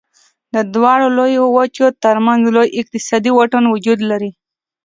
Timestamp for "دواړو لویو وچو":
0.73-1.87